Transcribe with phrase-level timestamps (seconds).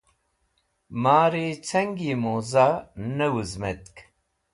[1.03, 2.67] mari ceng yi muza
[3.17, 3.95] ne wuzmetk